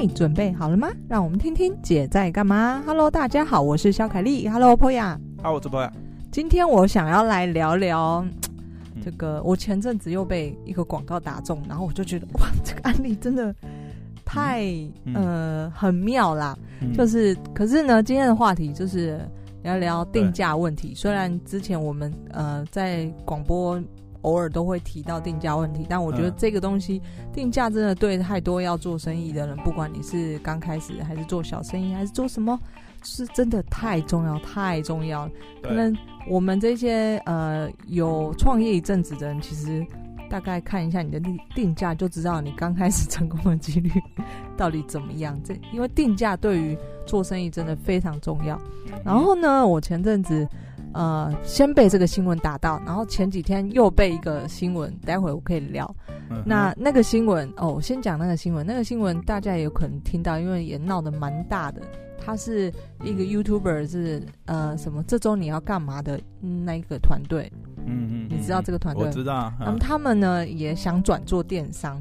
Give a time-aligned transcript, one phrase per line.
[0.00, 0.88] 嘿，准备好了吗？
[1.08, 2.80] 让我们听听姐在干嘛。
[2.86, 4.48] Hello，大家好，我是肖凯丽。
[4.48, 5.18] Hello，Poya。
[5.42, 5.90] 好，我是 Poya。
[6.30, 8.24] 今天我想要来聊聊
[9.04, 13.52] 这个，我前阵子又被一个广告打中，然后我就觉得哇，这个案例真的
[14.24, 14.62] 太、
[15.02, 16.56] 嗯、呃很妙啦。
[16.80, 19.20] 嗯、就是，可是呢，今天的话题就是
[19.64, 20.94] 聊聊定价问题。
[20.94, 23.82] 虽然之前我们呃在广播。
[24.22, 32.58] 偶尔都会提到定价问题，但我觉得这个东西、嗯、定价真的对太多要做生意的人，不管你是刚开始还是做小生意还是做什么，
[33.04, 35.32] 是真的太重要太重要了。
[35.62, 35.96] 可能
[36.28, 39.86] 我们这些呃有创业一阵子的人，其实
[40.28, 43.90] 大概看一下你的定定价，就知道你刚开始成功的几率
[44.56, 45.40] 到底怎么样。
[45.44, 46.76] 这因为定价对于
[47.06, 48.60] 做生意真的非常重要。
[49.04, 50.46] 然后呢，我前阵子。
[50.94, 55.94] 呃，先被这个新闻打到，然后前几天又被一个新闻，待会我可以聊。
[56.30, 58.66] 嗯、那那个新闻哦，我先讲那个新闻。
[58.66, 61.80] 那个新闻大家也有可能听到，因为也闹得蛮大的。
[62.20, 62.70] 他是
[63.02, 65.02] 一个 YouTuber，是呃什么？
[65.04, 67.50] 这周你要干嘛的那一个团队？
[67.86, 69.06] 嗯嗯，你知道这个团队？
[69.06, 69.50] 我知道。
[69.58, 71.98] 那么他们呢也想转做电商，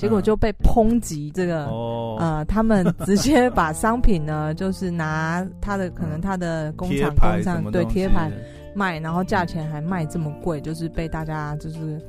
[0.00, 1.30] 结果就被抨击。
[1.34, 8.30] 这个、嗯、呃，他们直接把商品呢， 就是拿他的可能他的工厂工厂对贴牌
[8.74, 12.00] 卖，然后价钱还卖这么贵，就是被大家就是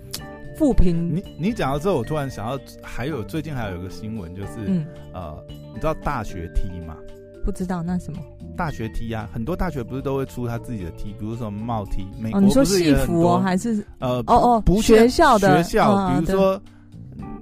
[0.58, 1.16] 负评。
[1.16, 5.36] 你你讲到之后，我突然想到，还有最近还有一个新闻，就是、嗯、呃，
[5.74, 6.96] 你知道大学 T 吗？
[7.44, 8.20] 不知道那什么
[8.56, 12.06] 大学 T 啊，很多大学不是都会出他自己的 T，比如说帽 T。
[12.20, 16.62] 美国哦，你说戏服哦，还是呃哦哦，不学校的学校，比如说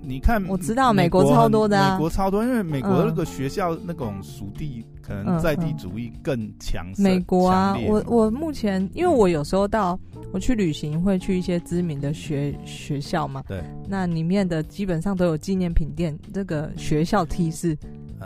[0.09, 6.88] 你看，我知道美国超多的啊，美国超多，因为美国那个学校那种属地可能在地主义更强。
[6.97, 9.97] 美国啊，我我目前因为我有时候到
[10.33, 17.77] 我去旅行会去一些知名的学学校嘛，对，那里面的基本上都有纪念品店，这个学校 T 是。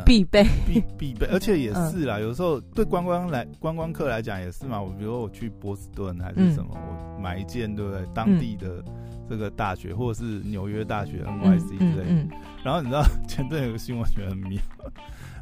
[0.03, 2.19] 必备，必必备， 而且也是啦。
[2.19, 4.81] 有时候对观光来观光客来讲也是嘛。
[4.81, 8.01] 我比如说我去波士顿还是什么，我买一件，对不对？
[8.11, 8.83] 当地的
[9.33, 12.35] 这个大学，或者是纽约大学 NYC 之类的。
[12.63, 14.61] 然后你知道前阵有个新闻，觉得很妙。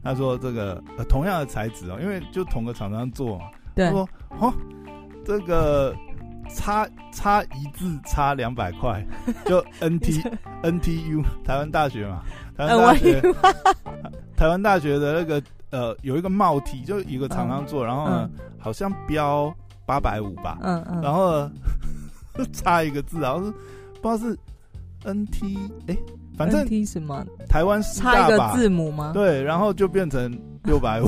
[0.01, 3.45] 他说这个呃同样的材质哦，因为就同个厂商做嘛。
[3.75, 3.85] 对。
[3.87, 4.09] 他说
[4.39, 4.53] 哦，
[5.25, 5.93] 这个
[6.55, 9.05] 差差一字差两百块，
[9.45, 10.25] 就 NT
[10.63, 12.23] NTU 台湾大学嘛。
[12.55, 13.21] 台湾大学，
[14.37, 19.53] 台湾大学的那个呃，有一个帽 T，就一个厂商做，然后呢，好像标
[19.85, 21.49] 八百五吧，嗯嗯，然后
[22.53, 23.53] 差一个字，然后是
[24.01, 24.37] 不知道是
[25.03, 25.57] NT，
[25.87, 25.97] 哎，
[26.37, 27.25] 反正 NT 什么？
[27.47, 29.11] 台湾差一个字母吗？
[29.13, 30.31] 对，然后就变成
[30.63, 31.05] 六百五，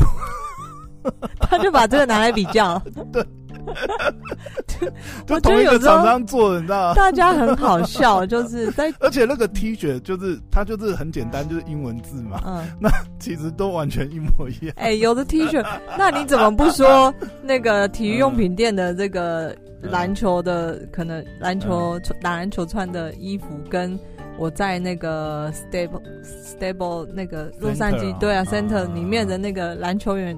[1.39, 2.79] 他就把这个拿来比较，
[3.11, 3.25] 对。
[5.25, 6.93] 就同一个厂商做的，你知道吗？
[6.93, 12.41] 大家很好笑，就是 在而且那个 T 恤就是它就是很简单，就是英文字嘛。
[12.45, 14.73] 嗯，那其实都完全一模一样。
[14.77, 15.65] 哎、欸，有的 T 恤，
[15.97, 23.97] 那你怎么不说那个体育用品店的这个篮球的、嗯、可能篮球打篮球穿的衣服，跟
[24.37, 30.37] 我在那个 Stable Stable 那个洛杉矶对啊 Center 里面的那个篮球员。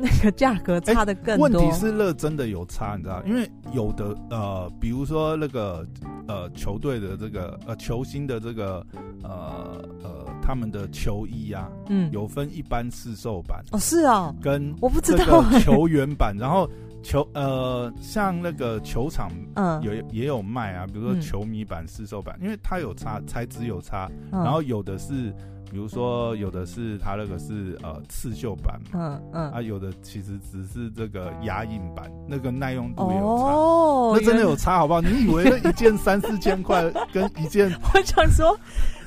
[0.00, 1.48] 那个价格差的更多。
[1.48, 3.22] 问题是那真的有差，你知道？
[3.26, 5.86] 因为有的呃，比如说那个
[6.26, 8.84] 呃球队的这个呃球星的这个
[9.22, 16.68] 呃呃他们的球衣啊，嗯，有分一般市售版哦，是哦，跟我不知道球员版，然后
[17.02, 19.80] 球呃像那个球场嗯。
[19.82, 25.34] 有也有卖啊，比如说球迷版、市售版，因为它有差材质有差，然后有的是。
[25.72, 35.00] 比如说，有的是它那个是呃刺绣版嘛，嗯嗯，啊，有的其实只是这个压印版，那个耐用度也有差，哦，那真的有差，好不好？
[35.00, 36.82] 你以为那一件三四千块，
[37.14, 38.58] 跟一件我想说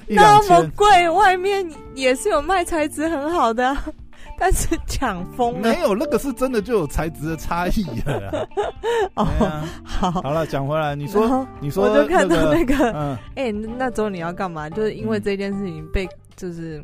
[0.07, 3.75] 那么贵，外面也是有卖材质很好的，
[4.39, 8.47] 但是抢疯了，没有那个是真的就有材质的差异了。
[9.15, 9.25] 哦，
[9.83, 14.69] 好，好了，讲回来，你说，你说，我就看到那个，嗯，哎，那周你要干嘛？
[14.69, 16.07] 就是因为这件事情被。
[16.35, 16.83] 就是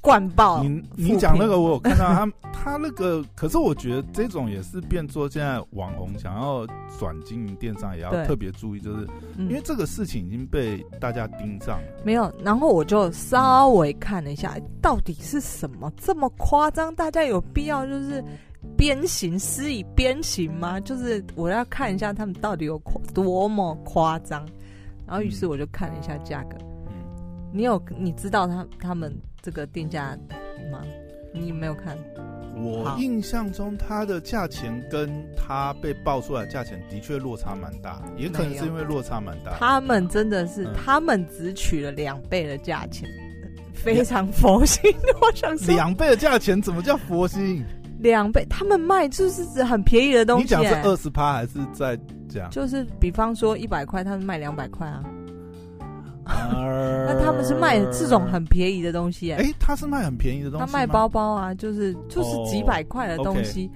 [0.00, 6.66] 灌爆你，你讲那个我有看到 他，他那个，可是我觉得这种也是变做现在网红想要
[6.98, 9.06] 转经营电商，也要特别注意，就是
[9.36, 11.88] 因为这个事情已经被大家盯上了。
[12.02, 16.94] 没有，然后我就稍微看了一下，到底是什么这么夸张？
[16.94, 18.24] 大家有必要就是
[18.76, 20.80] 鞭刑施以鞭刑吗？
[20.80, 22.80] 就是我要看一下他们到底有
[23.12, 24.46] 多么夸张。
[25.06, 26.56] 然后于是我就看了一下价格。
[27.52, 30.16] 你有你知道他他们这个定价
[30.70, 30.82] 吗？
[31.32, 31.96] 你有没有看？
[32.56, 39.56] 我印象中它的价钱跟它被爆出来的价钱的确落差蛮大，也可能是因为落差蛮大。
[39.58, 43.08] 他们真的是，嗯、他们只取了两倍的价钱，
[43.72, 44.92] 非常佛心。
[45.22, 47.64] 我想说，两倍的价钱怎么叫佛心？
[48.00, 50.42] 两倍，他们卖就是指很便宜的东西。
[50.44, 51.98] 你讲是二十趴还是在
[52.28, 52.50] 讲？
[52.50, 55.02] 就是比方说一百块，他们卖两百块啊。
[57.06, 60.66] 那他们是卖这种很便宜的东西，哎，他是卖很便宜的东西。
[60.66, 63.70] 他卖包包啊，就是就是几百块的东西。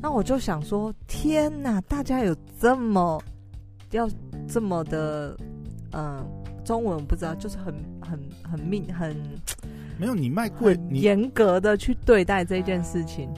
[0.00, 3.20] 那我就想说，天哪，大家有这么
[3.90, 4.08] 要
[4.48, 5.36] 这么的，
[5.92, 6.24] 嗯，
[6.64, 8.18] 中文我不知道，就是很很
[8.48, 9.16] 很命很
[9.98, 13.28] 没有你卖贵，严格的去对待这件事情。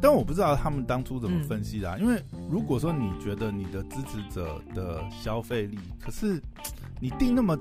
[0.00, 6.40] 但我不知道他们当初怎么分析的，啊，嗯、因为如果说你觉得你的支持者的消费力，可是
[7.00, 7.58] 你定那么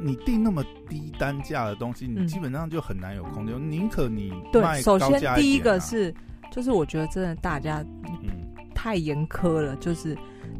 [0.00, 3.70] 你定那么低单价的东西，你基本上就很难有空间。
[3.70, 6.14] 宁、嗯、可你卖高价，啊、首先第一个是，
[6.50, 8.30] 就是我觉得真的大家嗯
[8.74, 10.16] 太严苛了，就是。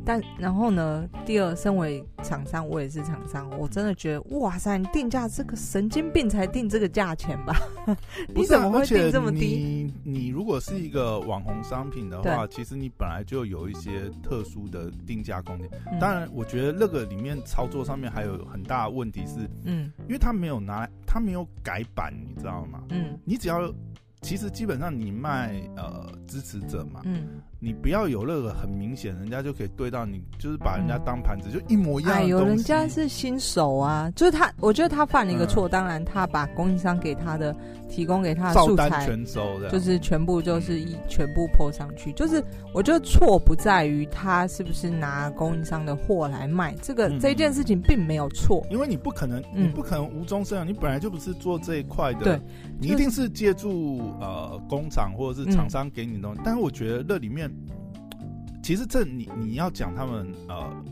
[0.06, 1.06] 但然后呢？
[1.26, 7.56] 第二，身为厂商，我也是厂商，我真的觉得，哇塞，你定价这个神经病才定这个价钱吧？
[8.32, 9.90] 你怎么会定这么低？
[10.04, 15.68] 你你如果是一个网红商品的话，其实你本来就有一些特殊的定价空间。
[15.90, 22.84] 嗯、当然，我觉得那个里面操作上面还有很大的问题是，嗯，因为他没有拿来，他没有改版，你知道吗？
[22.90, 23.68] 嗯，你只要。
[24.22, 32.12] 其实基本上你卖呃支持者嘛，嗯，你不要有那个很明显，人家就可以对到你，就是把人家当盘子，嗯、就一模一样。
[32.12, 35.68] 哎，呦人家是新手啊，就是他，我觉得他犯了一个错。
[35.68, 37.56] 嗯、当然，他把供应商给他的
[37.88, 42.12] 提供给他的素材全收，就是全部就是一全部 po 上去。
[42.12, 42.42] 就是
[42.74, 52.40] 我觉得错不在于他是不是拿供应商的货来卖，这个、嗯、这件事情并没有错，因为你不可能，你不可能无中生有，嗯、你本来就不是做这一块的，对，
[52.78, 53.76] 你一定是借助。
[54.20, 57.45] 呃，工厂或者是厂商给你的东西，嗯、但是我觉得那里面，
[58.62, 60.84] 其实这你你要讲他们呃，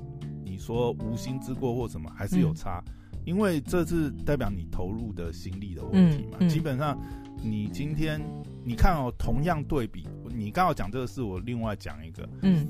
[0.44, 6.38] 你说无心之过或什么，还是有差，嗯、因为这是代表你投入的心力的问题嘛。
[6.40, 6.96] 嗯嗯、基本上，
[7.42, 8.20] 你今天
[8.64, 12.66] 你看哦，同样对比，你刚好讲这个事，我另外讲一个，嗯，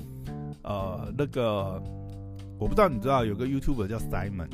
[0.63, 1.81] 呃，那个
[2.57, 4.49] 我不知道你知道有个 YouTuber 叫 Simon，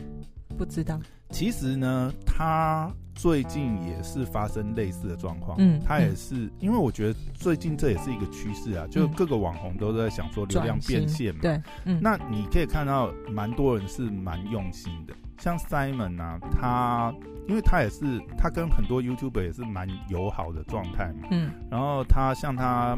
[0.57, 0.99] 不知道。
[1.29, 5.55] 其实呢，他最近也是发生类似的状况。
[5.59, 11.41] 嗯，他也是，嗯、因为我觉得最近这也是一个趋势啊，嗯、就各个网红都在想说流量变现嘛。
[11.43, 17.13] 对，嗯，那你可以看到蛮多人是蛮用心的，像 Simon 啊，他
[17.47, 21.27] 因为他也是，他跟很多 YouTuber 也是蛮友好的状态嘛。
[21.29, 22.97] 嗯，然后他像他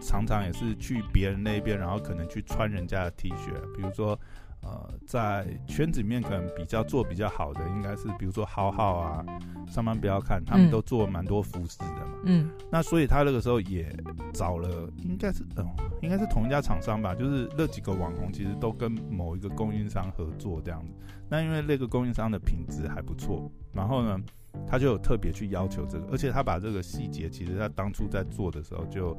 [0.00, 4.16] 常常也是去别人那边，然后可能去穿人家的 T 恤，比如说。
[4.64, 9.24] 呃，在圈子里面可能比较做比较好的，应该是比如说好好啊，
[9.66, 12.18] 上班不要看，他们都做蛮多服饰的嘛。
[12.24, 13.94] 嗯，那所以他那个时候也
[14.32, 15.66] 找了，应该是嗯，
[16.00, 20.92] 应该是同一家厂商吧，就是那几个网红其实都跟某一个供应商合作这样子。
[21.28, 24.18] 那因为那个供应商的品质还不错，然后呢，
[24.66, 29.14] 他就有特别去要求这个，而且他把这个细节，其实他当初在做的时候就。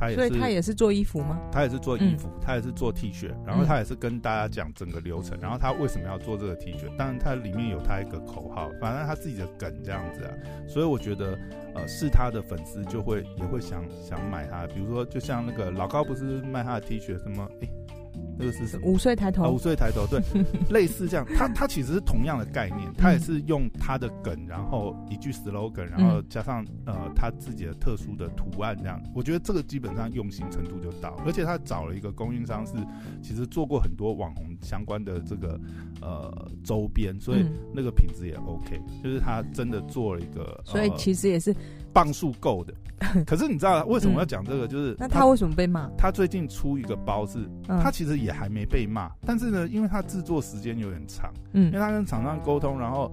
[0.00, 1.38] 他也是，所以他也是做衣服吗？
[1.52, 6.88] 他也是做衣服，嗯、他也是做 T 恤，然后他也是跟大家讲整个流程，然后他为什么要做这个 T 恤？
[6.96, 10.32] 当然，他里面有他一个口号，反正他自己的梗这样子啊。
[10.66, 11.38] 所以我觉得，
[11.74, 17.46] 呃，是他的粉丝就会也会想想买他，比如说，就像那个老高不是卖他的 T 恤什么？
[17.60, 17.99] 诶、欸。
[18.40, 18.86] 这个是什么？
[18.90, 20.20] 五岁抬头，啊、五岁抬头，对，
[20.70, 21.26] 类似这样。
[21.36, 29.00] 他他其实是同样的概念，他也是用他的梗，然后一句 slogan，然后加上呃他自己的特殊的图案，这样。
[29.14, 32.72] 我觉得这个基本上用心程度就到，而且他找了一个供应商，是
[33.22, 35.60] 其实做过很多网红相关的这个
[36.00, 37.44] 呃周边，所以
[37.74, 41.54] 那个品质也 OK，就是他真的做了一个，所以其实也是。
[41.92, 42.74] 磅数够的，
[43.26, 44.66] 可是你知道为什么要讲这个？
[44.66, 45.88] 就是、嗯、那他为什么被骂？
[45.96, 53.10] 他最近出一个包是，他其实也还没被骂，但是呢，因为他制作时间有点长，嗯，因为他跟厂商沟通，然后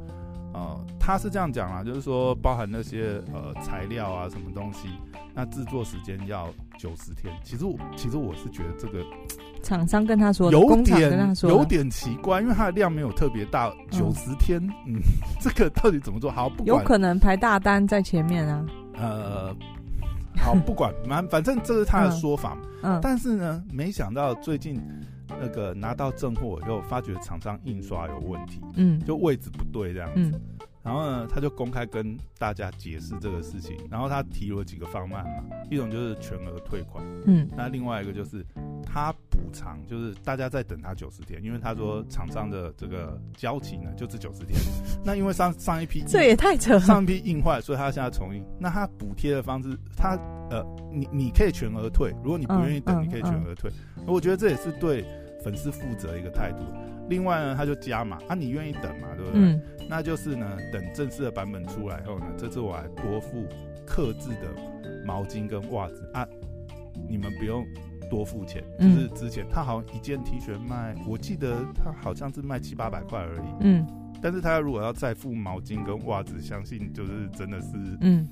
[0.58, 4.88] 呃，他是这样讲啊，就是说包含那些呃材料啊什么东西，
[5.36, 6.50] 那制作时间要
[6.80, 7.32] 九十天。
[7.44, 9.06] 其实我其实我是觉得这个
[9.62, 15.02] 厂商跟他说有点有点奇怪，因为它的量没有特别大，九十天，嗯，嗯，
[15.40, 16.50] 这个到底怎么做好？
[16.50, 18.66] 不有可能排大单在前面啊。
[18.96, 19.56] 呃，
[20.38, 22.58] 好，不管，反反正这是他的说法。
[22.82, 24.82] 嗯，嗯，但是呢，没想到最近
[25.30, 30.32] 那个拿到正货以后，发觉厂商印刷有问题，嗯，就位置不对这样子。
[30.34, 30.42] 嗯，
[30.84, 33.78] 然后呢，他就公开跟大家解释这个事情。
[33.90, 38.46] 然后他提了几个方案嘛，一种就是全额退款，嗯，那另外一个就是。
[38.88, 44.60] 他补偿就是大家在等他九十天，因为他说厂商的这个交期呢就是九十天。
[45.04, 48.44] 那因为上上一批这也太扯了，上一批印坏，所以他现在重印。
[48.60, 50.18] 那他补贴的方式，他
[50.50, 53.70] 呃，你你可以全额退，如果你不愿意等，你可以全额退。
[54.06, 55.06] 我觉得这也是对。
[55.44, 56.58] 粉丝负责一个态度。
[57.08, 59.40] 另外呢，他就加码啊，你愿意等嘛，对不对？
[59.40, 63.46] 嗯，那就是呢，等正式的版本出来后呢，这次我还多付
[63.86, 64.54] 刻制的
[65.06, 66.28] 毛巾跟袜子啊，
[67.08, 67.64] 你们不用
[68.10, 68.64] 多付钱。
[68.80, 73.48] 就是之前他好像一件 T 恤卖，我记得他好像是卖七八百块而已。
[73.62, 73.88] 嗯。
[74.20, 77.68] 但是他如果要再付毛巾跟袜子，相信就是真的是
[78.02, 78.28] 嗯，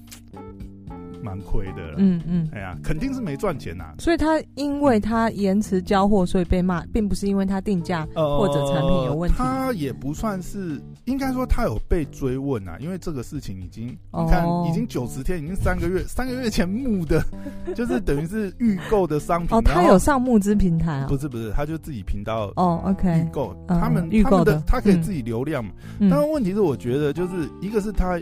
[1.23, 1.95] 蛮亏的了。
[1.97, 3.93] 嗯嗯，哎呀，肯定是没赚钱呐。
[3.99, 9.37] 所以他因为他延迟交货，所以被骂，并不是因为他定价或者产品有问题。
[9.39, 17.23] 呃、他也不算是，应该说他有被追问啊，因为这个事情已经你看已经九十天，已经三个月，三个月前募的，
[17.75, 19.57] 就是等于是预购的商品。
[19.57, 21.07] 哦，他有上募资平台啊？
[21.07, 25.71] 不是不是，他就自己频道哦，OK，预购，他们预购的，他可以自己流量嘛。
[25.99, 28.19] 嗯、但问题是，我觉得就是一个是他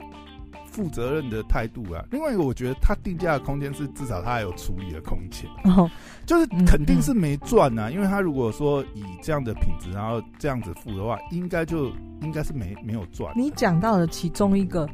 [0.73, 5.89] 负责任的态度啊，另外一个我觉得他定价的空间是至少他还有处理的空间，哦，
[6.25, 13.31] 就是肯定是没赚呐、啊，因为他如果说以这样的品质，然后这样子付的话，应该就应该是没没有赚。
[13.37, 14.89] 你讲到了其中一个，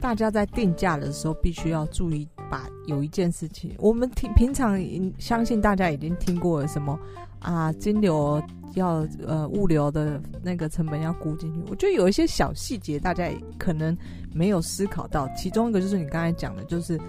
[0.00, 4.78] 大家在定价的时候必须要注意，把有一件事情，我们听平常
[5.18, 6.98] 相信大家已经听过了什么
[7.40, 8.42] 啊，金流。
[8.74, 13.96] 要呃物流的那个成本要估进去，我觉得有一些小细节大家也可能
[14.32, 17.00] 没有思考到，其中一个就是你刚才讲的，就是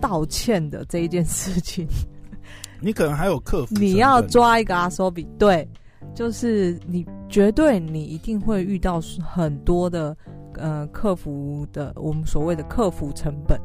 [0.00, 1.86] 道歉的这一件事情。
[2.80, 5.68] 你可能还有客服，你要抓一个阿索比，对，
[6.16, 10.16] 就是你绝对你一定会遇到很多的
[10.58, 13.60] 呃客服的我们所谓的客服成本。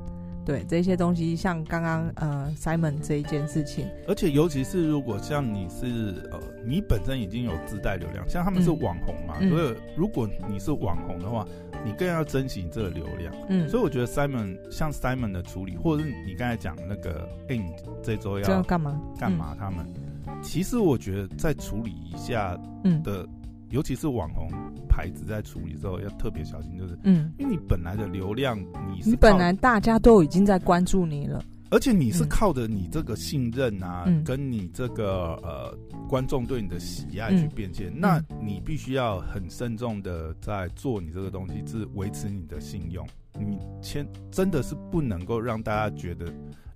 [0.46, 11.46] 对这些东西，像刚刚呃 Simon 这一件事情，而且尤其是如果像你是呃你本身已经有自带流量，像他们是网红嘛，嗯、所以如果你是网红的话，
[11.86, 13.32] 你更要珍惜这个流量。
[13.48, 19.56] 嗯，所以我觉得 Simon 像 Simon 的处理，或者是你刚才讲那个，哎、欸，你这周要干嘛干嘛？
[19.60, 19.86] 他们、
[20.26, 22.58] 嗯、其实我觉得再处理一下
[23.04, 23.28] 的。
[23.70, 24.50] 嗯尤其是网红
[24.88, 28.60] 牌子在处理之后要特别小心，就是嗯，因为你本来的流量，
[28.92, 35.78] 你是你本来大家都已经在关注你了，而且你是靠着你这个信任啊，嗯、跟你这个呃
[36.10, 43.08] 观众对你的喜爱去变现，嗯、那你必须要很慎重的在做你这个东西，是维持你的信用。
[43.40, 46.26] 你签真的是不能够让大家觉得，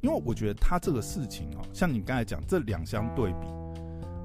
[0.01, 3.47] 因为我觉得他这个事情哦，像你刚才讲这两相对比。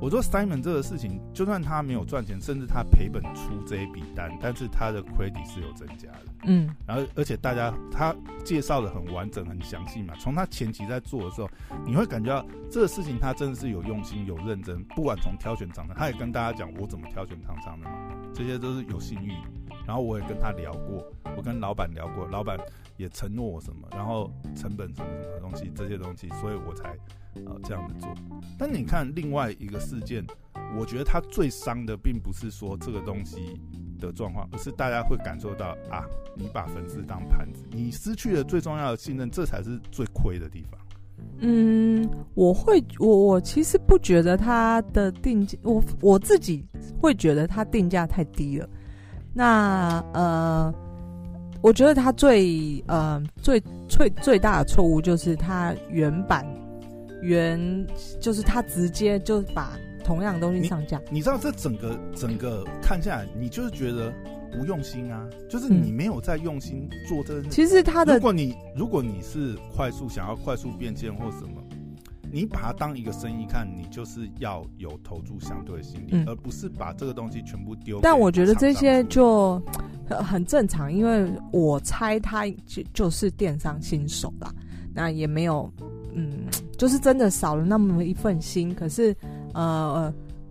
[0.00, 6.24] 我说 Simon 这个事情，就算他没有赚钱，甚至他赔本出这一笔单，但是他的 credit 是有增加的。
[6.44, 8.14] 嗯，然后而且大家他
[8.44, 10.14] 介绍的很完整、很详细嘛。
[10.20, 11.50] 从他前期在做的时候，
[11.84, 14.84] 你会感觉到这个事情他真的是有用心、有认真。
[14.84, 17.92] 不管从挑选厂商，他也跟大家讲我怎么挑选厂商的嘛，
[18.32, 19.32] 这些都是有信誉。
[19.84, 21.04] 然后我也跟他聊过，
[21.36, 22.56] 我跟老板聊过，老板
[22.96, 26.96] 也承诺我什么，然后成本什么什么东西，这些东西，所以我才。
[27.46, 28.14] 啊，这样子做。
[28.58, 30.24] 但你看另外一个事件，
[30.78, 33.60] 我觉得它最伤的并不是说这个东西
[34.00, 36.04] 的状况，而是大家会感受到啊，
[36.36, 40.80] 你把粉丝当盘子，你失去了最重要的信任，这才是最亏的地方。
[41.40, 46.64] 嗯，我会，我我其实不觉得它的定价，我我自己
[47.00, 48.68] 会觉得它定价太低了。
[49.32, 50.72] 那呃，
[51.60, 56.44] 我觉得它最呃最最最大的错误就是它原版。
[57.22, 57.86] 原
[58.20, 64.12] 就是他直接就把同样的东西上架，你知道这整个整个看下来，你就是觉得
[64.50, 67.42] 不用心啊，就是你没有在用心做这个。
[67.48, 71.62] 其实他的，如果你如果你是快速想要快速变现或什么，
[72.30, 78.00] 你把它当一个生意看，你就是要有投注相对的心理，而不是把这个东西全部丢。
[78.00, 79.60] 但我觉得这些就
[80.08, 84.50] 很正常，因为我猜他就就是电商新手啦，
[84.94, 85.70] 那也没有。
[86.14, 86.46] 嗯，
[86.78, 88.72] 就是真的少了那么一份心。
[88.74, 89.14] 可是，
[89.52, 90.10] 呃，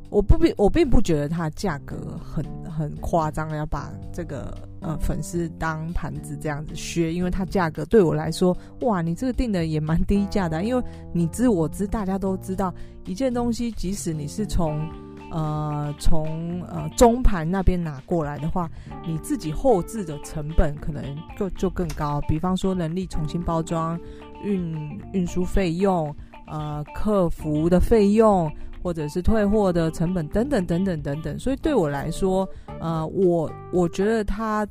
[0.09, 7.13] 我不并我并不觉得它价格很很夸张，要把这个呃粉丝当盘子这样子削。
[7.13, 10.63] 因为它价格对我来说，哇，你这个定的也蛮低价的。
[10.63, 12.73] 因为你知我知，大家都知道
[13.05, 14.85] 一件东西，即使你是从
[15.31, 18.69] 呃从呃中盘那边拿过来的话，
[19.07, 21.03] 你自己后置的成本可能
[21.37, 22.21] 就就更高。
[22.27, 23.97] 比方说人力重新包装。
[24.43, 26.13] 运运输费用，
[26.47, 28.51] 呃，客服的费用，
[28.81, 31.39] 或者是退货的成本等等等等等等。
[31.39, 32.47] 所以对我来说，
[32.79, 34.67] 呃，我我觉得他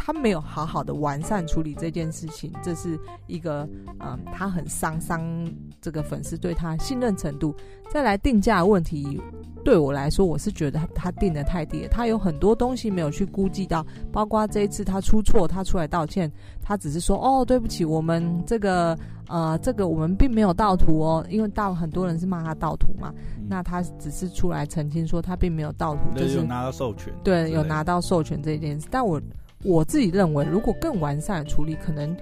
[0.00, 5.20] 他没有好好的完善处理这件事情，这是一个嗯，他很伤伤
[5.80, 7.52] 这个粉丝对他信任程度。
[7.90, 9.20] 再来定价问题，
[9.64, 16.30] 对我来说，我是觉得他他定的太低了，他有很多东西没有去估计到，包括这一次他出错，他出来道歉，
[16.62, 29.20] 他只是说哦，对不起，我们这个呃这个我们并没有盗图哦，因为盗很多人是骂他盗图嘛，嗯、那他只是出来澄清说他并没有盗图，就是有拿到授权，对，有拿到授权这件事，但我。
[29.64, 32.16] 我自己认为，如果更完善的处理，可能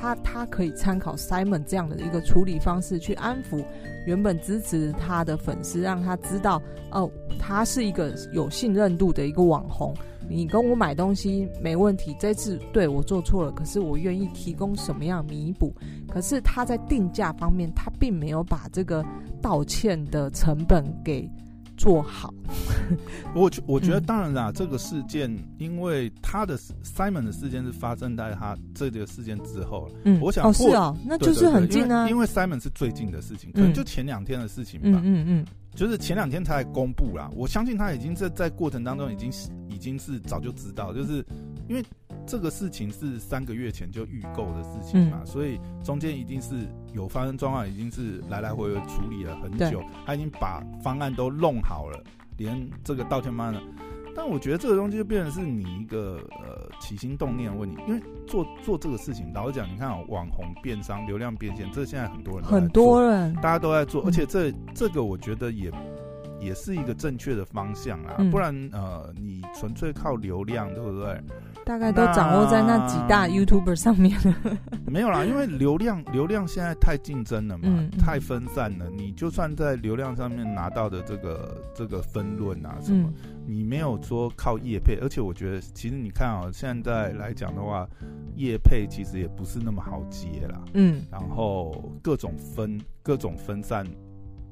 [0.00, 3.64] 他他可以参考 Simon 这样的一个处理方式，去安抚
[4.06, 9.94] 原本支持他的粉丝，让他知道哦，他是一个有信任度的一个网红。
[10.28, 15.74] 你跟我买东西没问题，这次对我做错了，可是我愿意提供什么样弥补？
[16.08, 19.04] 可是他在定价方面，他并没有把这个
[19.40, 21.28] 道歉的成本给。
[21.82, 22.32] 做好，
[23.34, 39.28] 我觉我觉得当然啦，嗯、这个事件，因为他的 Simon 的事件是发生在他这个事件之后，嗯，我想哦是哦，那就是很近啊，因为，因为 Simon 是最近的事情，可能就前两天的事情吧，嗯嗯，嗯，就是前两天才公布啦，我相信他已经在在过程当中已经
[39.68, 41.26] 已经是早就知道，就是
[41.72, 41.84] 因为。
[42.24, 46.54] 这个事情是三个月前就预购的事情嘛，嗯、所以中间一定是
[46.92, 52.00] 有发生状况，已经是来来回回处理了很久，他已经把方案都弄好了，
[52.36, 53.60] 连这个道歉方案了。
[54.14, 65.72] 但我觉得这个东西就变成是你一个呃起心动念的问题，因为做做这个事情，老实讲，你看啊、喔，网红变商、流量变现，这现在很多人很多人，大家都在做，而且这这个我觉得也
[66.38, 71.20] 也是一个正确的方向啊，嗯、不然呃你纯粹靠流量，对不对？
[71.64, 74.36] 大概都掌握在那几大 YouTuber 上面了。
[74.86, 78.90] 没有啦，因为流量流量现在太竞争了嘛，嗯、太分散了。
[78.90, 87.88] 你就算在流量上面拿到的这个这个分润啊什么，嗯、你没有说靠业配，而且我觉得其实你看啊、喔，现在来讲的话，
[88.36, 90.60] 业配其实也不是那么好接啦。
[90.74, 93.86] 嗯，然后各种分各种分散，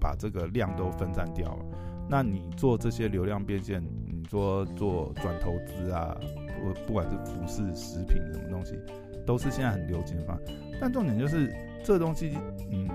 [0.01, 1.65] 把这个量都分散掉了。
[2.09, 6.17] 那你做这些流量变现，你说做转投资啊？
[6.61, 8.79] 不不管是服饰、食品什么东西，
[9.27, 10.43] 都是现在很流行的方法。
[10.81, 11.53] 但重点就是
[11.85, 12.37] 这东西，
[12.71, 12.89] 嗯，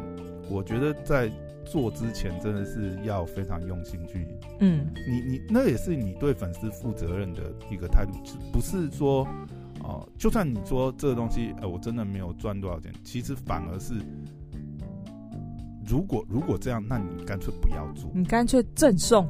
[0.50, 1.32] 我觉得在
[1.66, 4.28] 做之前真的是要非常用心去，
[4.60, 8.14] 嗯，你你那也是你对粉丝负责任的一个态度，
[8.54, 9.24] 不是说
[9.84, 13.96] 哦、呃，就算你说这个东西，呃，我真的没有赚多少钱，其实反而是。
[15.88, 19.30] 如果如果这样，那你干脆不要做，你干脆赠送，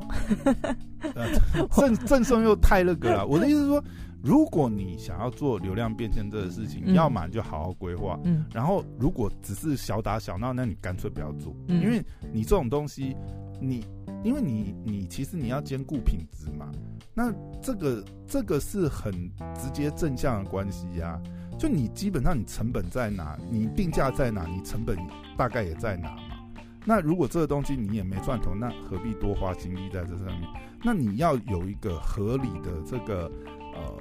[1.69, 3.27] 赠赠送又太那个了。
[3.27, 3.83] 我的意思是说，
[4.25, 8.19] 如果你想要做流量变现这个事情，嗯、要么就好好规划。
[8.23, 13.15] 嗯，然后如果只是小打小闹，那你干脆不要做，嗯、因为你这种东西，
[13.61, 13.85] 你
[14.23, 16.71] 因为你你其实你要兼顾品质嘛，
[17.13, 19.13] 那这个这个是很
[19.53, 21.21] 直接正向的关系呀、啊。
[21.59, 24.97] 就你基本上你成本在哪，你定价在哪，你成本
[25.37, 26.35] 大概也在哪嘛。
[26.83, 30.49] 那如果这个东西你也没赚头，那何必多花精力在这上面？
[30.83, 33.31] 那你要有一个合理的这个
[33.73, 33.97] 呃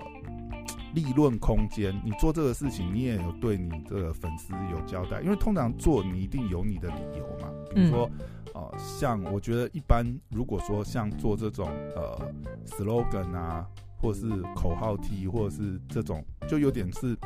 [0.95, 1.95] 利润空间。
[2.05, 7.49] 你做这个事情，你也有对你这个粉丝有交代，因为通常做你一定有你的理由嘛。
[7.75, 8.11] 比如说，
[8.55, 12.33] 呃，像我觉得一般，如果说像做这种呃
[12.67, 13.67] slogan 啊。
[13.97, 17.17] 或是口号 T，或者是这种，就有点是，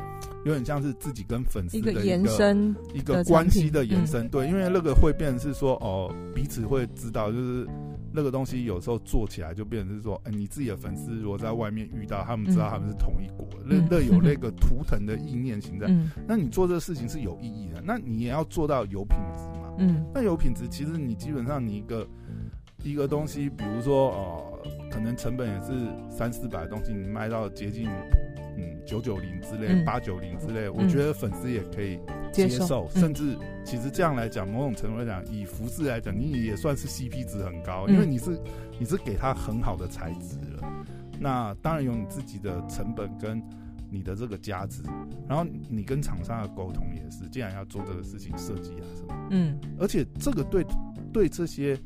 [0.45, 4.25] 有点像是自己跟粉丝的一个，一个延伸，一个关系的延伸。
[4.25, 7.67] 嗯、对，因为那个会变成是说，哦，彼此会知道，就是
[8.13, 15.87] 那个东西有时候做起来就变成是说，哎、欸，你自己的粉丝如果在外面遇到，他们知道他们是同一国，那那、嗯、有那个 图腾的意念形在。
[15.87, 19.73] 嗯、那你做这个事情是有意义的，那你也要做到有品质嘛。
[19.79, 22.07] 嗯，那有品质，其实你基本上你一个。
[22.81, 28.09] 一个东西，比如说哦、呃，可能成本也是三四百的东西，你卖到接近嗯
[28.89, 31.99] 九九零之类、八九零之类，嗯、我觉得粉丝也可以
[32.33, 32.57] 接受。
[32.57, 38.39] 接受甚至其实这样来讲，某种程度来讲，以服饰来讲，你也算是 CP 值很高，因为你是
[38.79, 40.85] 你是给他很好的材质了。
[41.19, 43.39] 那当然有你自己的成本跟
[43.91, 44.81] 你的这个价值，
[45.27, 50.65] 然后你跟厂商的沟通也是，既然要做这个事情设计啊什么，嗯，而且这个对
[51.13, 51.79] 对这些。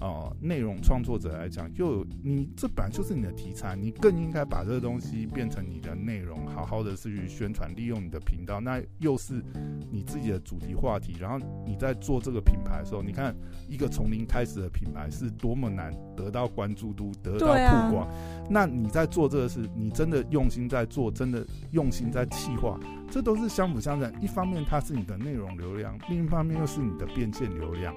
[0.00, 9.44] 哦，内容创作者来讲，就你这本来就是你的题材，你更应该把这个东西变成你的内容，好好的是去宣传，利用你的频道，那又是
[9.90, 11.16] 你自己的主题话题。
[11.20, 13.36] 然后你在做这个品牌的时候，你看
[13.68, 18.08] 一个从零开始的品牌是多么难得到关注度、得到曝光。
[18.08, 18.14] 啊、
[18.48, 24.10] 那你在做这个事，你真的用心在做，真的用心在企划，这都是相辅相成。
[24.22, 27.94] 一方面它是你的内容流量，另一方面又是你的变现流量。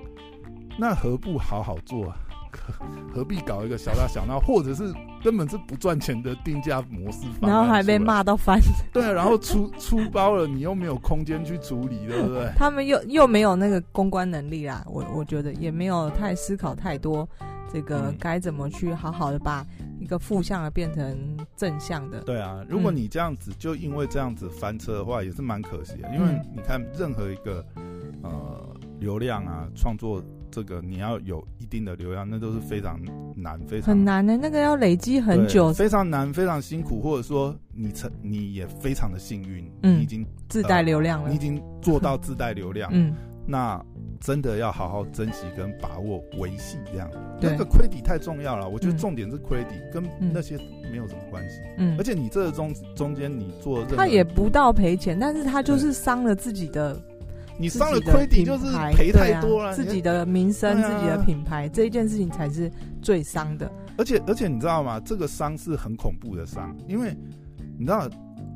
[0.77, 2.17] 那何不好好做啊？
[3.11, 8.59] 何必搞一个小打小闹，或者是根本是不赚钱的定价模式，然后还被骂到翻。
[8.93, 12.51] 对，然后出出包了，你又没有空间去处理，对不对？
[12.55, 17.27] 他们又又没有那个公关能力啦，我我觉得也没有太思考太多，
[17.71, 19.65] 这个该怎么去好好的把
[19.99, 22.21] 一个负向的变成正向的。
[22.21, 27.65] 对啊，如果你这样子就因为这样子翻车的话，也是蛮可惜的，因为你看任何一个
[28.21, 30.23] 呃流量啊创作。
[30.53, 32.99] 这个你要有一定的流量，那都是非常
[33.35, 34.37] 难，非常很难的。
[34.37, 37.01] 那个要累积很久，非常难，非常辛苦。
[37.01, 42.87] 或者说你成，你也非常的幸运，嗯，你已经自带流量了，呃， 你已经做到自带流量。
[42.93, 43.15] 嗯，
[43.47, 43.83] 那
[44.21, 47.09] 真的要好好珍惜跟把握维系这样。
[47.41, 50.55] 那个 credit 太重要了，我觉得重点是 credit，跟那些
[50.91, 51.59] 没有什么关系。
[51.79, 56.95] 嗯，而且你这个中中间你做，他也不到赔钱，但是他就是伤了自己的。
[57.57, 63.71] 你伤了亏底就是赔太多了，自己的名声、自己的品牌，这一件事情才是最伤的。
[63.97, 64.99] 而且而且你知道吗？
[64.99, 67.15] 这个伤是很恐怖的伤，因为
[67.77, 68.09] 你知道，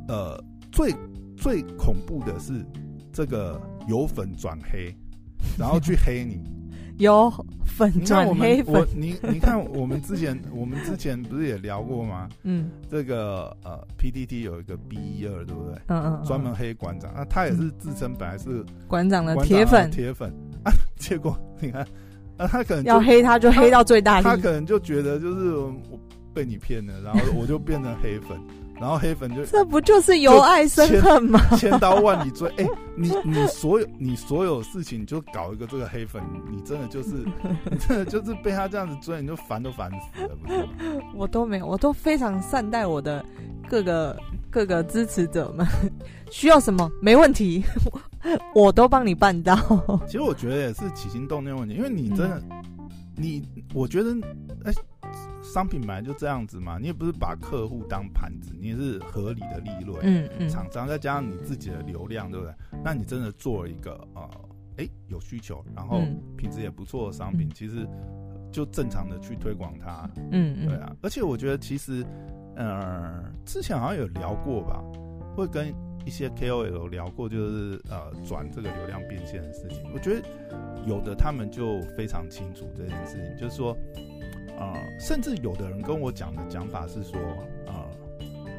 [0.08, 0.94] 呃，最
[1.38, 2.66] 最恐怖的是
[3.14, 4.96] 这个由粉转黑，
[5.58, 6.42] 然后去黑你。
[6.98, 7.32] 有
[7.66, 12.28] 粉转黑粉，我你你看，我们之前我们之前不是也聊过吗？
[12.44, 15.76] 嗯，这个呃，PTT 有一个 B 一二，对不对？
[15.88, 20.34] 嗯嗯，专门黑馆长，那他也是自称本来是馆长的铁粉，铁粉。
[20.64, 21.82] 啊， 结果你看，
[22.38, 26.00] 啊，他可能要黑他就黑到最大力，他可能就觉得就是我
[26.34, 28.40] 被你骗了，然后我就变成黑粉。
[28.80, 31.40] 然后黑粉就这不就是由爱生恨吗？
[31.58, 37.10] 千刀万里追，哎、欸，你你所有你所有事情就搞一个这个黑粉，你真的就是
[37.72, 40.70] 你真的就是被他这样子追，你就烦都烦死了，不是吗？
[41.16, 43.26] 我都没有，我都非常善待我的
[43.68, 44.16] 各个
[44.52, 45.66] 各个支持者们，
[46.30, 47.64] 需要什么没问题，
[48.54, 49.56] 我都帮你办到。
[50.06, 52.64] 其实我觉得也是起心动念问题，因为你真的，嗯、
[53.16, 54.12] 你我觉得
[54.66, 54.72] 哎。
[54.72, 54.82] 欸
[55.58, 60.00] 商品本来就这样子嘛，你也不是把客户当盘子，你也是合理的利润。
[60.04, 62.54] 嗯嗯，厂商再加上你自己的流量，对不对？
[62.84, 64.30] 那你真的做了一个呃，
[64.78, 66.00] 哎、欸，有需求，然后
[66.38, 67.88] 品质也不错的商品，嗯、其实
[68.52, 70.08] 就正常的去推广它。
[70.30, 70.96] 嗯嗯，对啊。
[71.02, 72.06] 而且我觉得其实，
[72.56, 74.80] 呃，之前好像有聊过吧，
[75.36, 75.74] 会跟
[76.06, 79.92] 一些 KOL 聊过，就是呃转这个流量变现的事情。
[79.92, 80.28] 我觉得
[80.86, 83.76] 有的他们就非常清楚这件事情，就是说。
[84.58, 87.20] 呃，甚至有的人跟我讲的讲法是说，
[87.68, 87.74] 呃，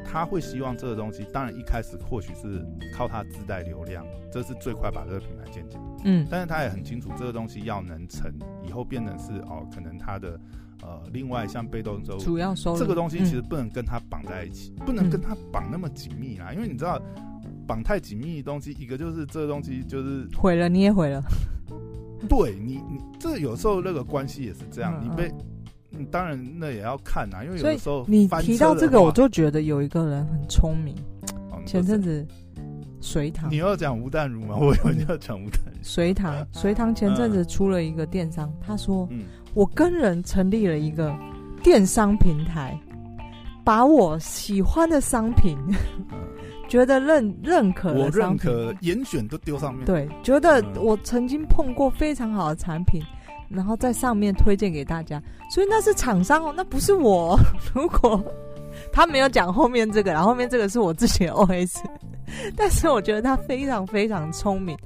[0.05, 5.81] 他会希望这个东西，当然一开始或许是靠他自带流量，这是最快把这个品牌建起来。
[6.05, 8.33] 嗯，但是他也很清楚这个东西要能成，
[8.65, 10.39] 以后变成是哦，可能他的
[10.81, 16.97] 呃，另外像被动收入，主要收入，这个东西其实不能跟他绑在一起，嗯、不能跟他绑那么紧密啦，因为你知道，
[17.67, 21.21] 绑太紧密的东西，一个就是这个东西就是毁了，你也毁了。
[22.29, 25.29] 对你，你这有时候那个关系也是这样，嗯、你被。
[25.99, 30.95] 嗯，当然那也要看呐，因为有的时候你提到这个，我就觉得有一个人很聪明。
[31.65, 32.25] 前阵子，
[32.99, 34.55] 隋唐，你要讲吴淡如吗？
[34.59, 35.79] 我以为你要讲吴淡如。
[35.83, 39.07] 隋唐，隋唐前阵子出了一个电商，他说
[39.53, 41.15] ：“我跟人成立了一个
[41.61, 42.75] 电商平台，
[43.63, 45.57] 把我喜欢的商品，
[46.67, 49.85] 觉得认认可的商品，我认可严选都丢上面。
[49.85, 53.01] 对，觉得我曾经碰过非常好的产品。”
[53.49, 55.21] 然后在上面推荐给大家，
[55.53, 57.37] 所以那是厂商哦，那不是我。
[57.73, 58.23] 如果
[58.93, 61.79] 他没有讲后面这个，然后后面这个是我自己的 OS，
[62.55, 64.77] 但是我觉得他非常非常聪明，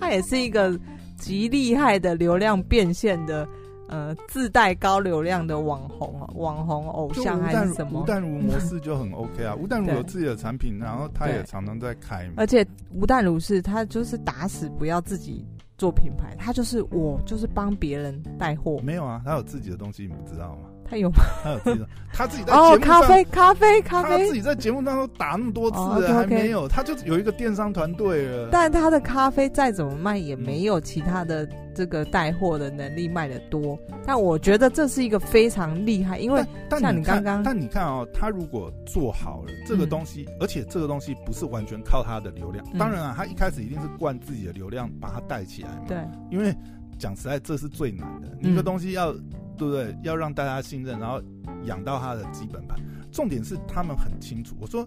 [0.00, 0.78] 他也是一个
[1.16, 3.46] 极厉害的流量变现的，
[3.88, 8.02] 呃，自带高流量的网红哦，网红偶像还是什么？
[8.02, 15.44] 吴淡如模式就很 OK 啊， 吴淡如有自己的产品，然后他也常常在开，而且吴淡如是他就是打死不要自己。
[15.82, 18.78] 做品牌，他就是我，就是帮别人带货。
[18.84, 20.68] 没有啊，他有自己的东西，你不知道吗？
[20.88, 21.16] 他有吗？
[21.42, 28.48] 他有自己的，他自己在哦，咖啡，咖啡，咖啡，他自己在节目当中打那么多次，哦、okay, okay 还没有，他就有一个电商团队了。
[28.52, 33.78] 但他的咖啡再怎么卖，也没有其他的这个带货的能力卖的多。
[34.06, 45.84] 但我觉得这是一个非常厉害，因为像你刚刚，但你看哦，他如果做好了这个东西，嗯、而且这个东西不是完全靠他的流量，嗯、当然啊，他一开始一定是灌自己的流量把它带起来嘛。
[45.88, 45.98] 对，
[46.30, 46.54] 因为
[46.98, 49.14] 讲实在，这是最难的，一个东西要。
[49.54, 49.94] 对不对？
[50.02, 51.22] 要让大家信任，然后
[51.66, 52.76] 养到他的基本盘。
[53.12, 54.56] 重点是他们很清楚。
[54.58, 54.84] 我说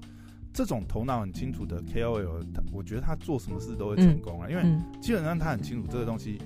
[0.51, 4.47] 这种头脑很清楚的 KOL，他我觉得他做什么事都会成功啊。
[4.49, 4.63] 嗯、因为
[4.99, 6.41] 基本上他很清楚这个东西，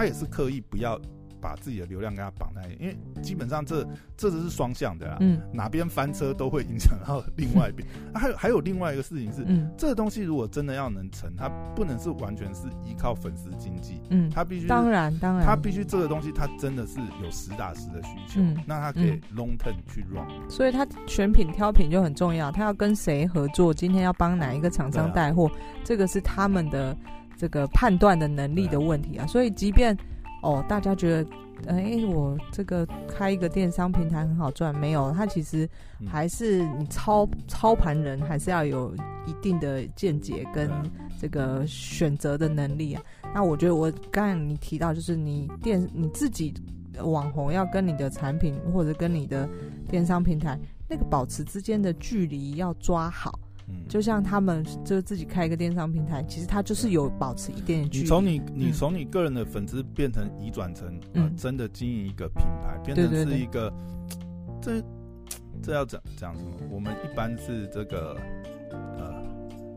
[0.00, 0.98] 他也是刻意不要
[1.42, 3.86] 把自己的流量跟他绑在，因为基本上这
[4.16, 7.86] 这只是双向的啊，嗯，哪边翻车都会影响到另外一边。
[8.14, 25.50] 啊，还有还有另外一个事情是，嗯，这个东西如果真的要能成，它不能是完全是依靠粉丝经济，嗯，它必须当然当然，它必须这个东西它真的是有实打实的需求，嗯，那它可以 long term 去 run，所以它选品挑品就很重要，它要跟谁合作，今天要帮哪一个厂商带货，
[25.84, 26.96] 这个是他们的。
[27.40, 29.96] 这个判断的能力的问题啊，所以即便
[30.42, 31.30] 哦，大家觉得，
[31.68, 35.66] 哎，我这个开一个电商平台很好赚，没有，它其实
[36.06, 38.94] 还是你操操盘人还是要有
[39.26, 40.70] 一定的见解跟
[41.18, 43.02] 这个选择的能力啊。
[43.34, 46.52] 那我觉得我刚才你提到，就是你电你自己
[47.02, 49.48] 网红要跟你的产品或者跟你的
[49.88, 53.38] 电商平台那个保持之间的距离要抓好。
[53.88, 58.02] 就像他们就自己开一个电商平台，其实他就是有保持一点点距离。
[58.04, 63.72] 你从你你从你个人的粉丝变成移转成、嗯、呃真的经营一个品牌，变成是一个
[64.62, 64.82] 这
[65.62, 66.50] 这要讲讲什么？
[66.70, 68.16] 我们一般是这个
[68.70, 69.22] 呃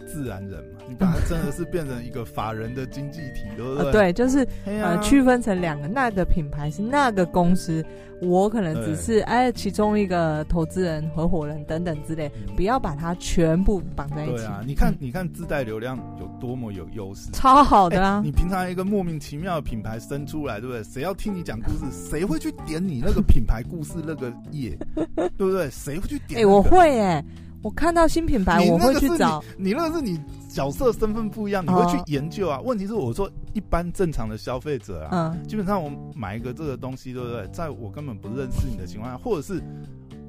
[0.07, 3.85] 自然人嘛，你把它真的是变成一个法人的经济体，对不对？
[3.85, 7.83] 呃、对，就是呃区分成两个，那个品牌是那个公司。
[8.21, 14.35] 我可能只是哎，其中一个投资人、合伙人等等之类，不要把它全部绑在一起。
[14.35, 18.21] 对啊，你看，你看自带流量有多么有优势，超好的啊！
[18.23, 20.81] 你平常一个莫名其妙的品牌生出来，对不对？
[20.85, 22.09] 谁要听你讲故事？
[22.09, 24.77] 谁会去点你那个品牌故事那个页？
[24.95, 25.69] 对不对？
[25.69, 26.39] 谁会去点？
[26.39, 27.21] 哎，我会哎，
[27.61, 29.43] 我看到新品牌我会去找。
[29.57, 30.17] 你那个是你
[30.53, 32.61] 角色身份不一样，你会去研究啊。
[32.61, 33.29] 问题是我说。
[33.53, 37.47] 一般正常的消费者啊，嗯，基本上我买一个这个东西，对不对？
[37.49, 39.61] 在我根本不认识你的情况下，或者是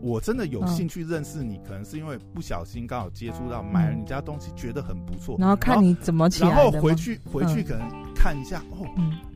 [0.03, 8.87] 我真的有兴趣认识你，可能是因为不小心刚好接触到，买了你家东西，觉得很不错，然后看你怎么起来，然后回去回去可能看一下，哦，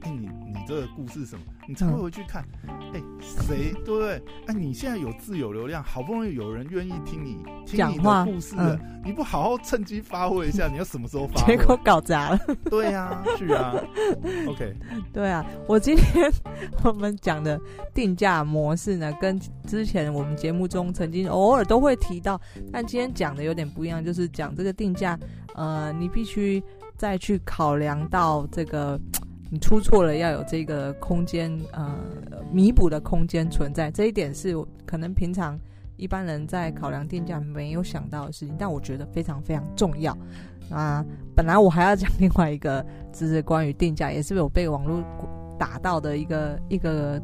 [0.03, 2.45] 哎，你你这个故事什么，你才会回去看，
[2.95, 4.23] 哎，谁对不对？
[4.47, 11.57] 哎，你现在有自有流量，好不容易有人愿意听你听你的故事了，你不好好趁机发挥一下，你要什么时候发挥？
[11.57, 12.41] 结果搞砸了。
[12.71, 13.75] 对呀，是啊。
[14.49, 14.75] OK，
[15.13, 16.31] 对啊，我今天
[16.85, 17.61] 我们讲的
[17.95, 22.41] 定价模式呢，跟之前我们节目中曾经偶尔都会提到，
[22.73, 25.19] 但今天讲的有点不一样，就是讲这个定价，
[25.55, 26.63] 呃，你必须
[26.97, 28.99] 再去考量到这个
[29.51, 31.95] 你出错了要有这个空间，呃，
[32.53, 35.59] 弥补的空间存在，这一点是可能平常
[35.97, 40.17] 一般人在考量定价没有想到的事情，但我觉得非常非常重要。
[40.71, 41.03] 啊，
[41.35, 45.03] 本来我还要讲另外一个，就是关于定价，也是有被网络
[45.59, 47.19] 打到的一个一个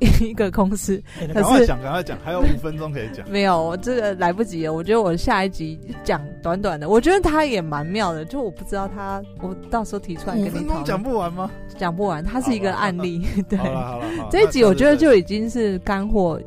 [0.20, 1.02] 一个公司。
[1.34, 3.26] 赶快讲，赶快讲，还有五分钟可以讲。
[3.30, 4.72] 没有，我这个来不及了。
[4.72, 8.24] 我觉得我下一集讲短短的，我觉得他也蛮妙的。
[8.24, 10.84] 就我不知道他，我到时候提出来跟你讨论。
[10.84, 11.50] 讲不完吗？
[11.76, 13.26] 讲不完，它是一个案例。
[13.48, 16.40] 对，好了好了，这一集我觉得就已经是干货。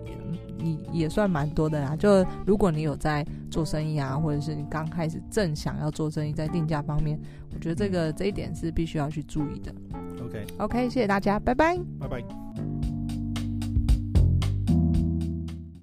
[0.64, 7.20] 也也算蛮多的啦，就如果你有在做生意啊，或者是你刚开始正想要做生意，在定价方面，
[7.52, 9.74] 我觉得这个这一点是必须要去注意的。
[10.24, 12.91] OK，OK，okay, 谢谢大家，拜拜，拜拜。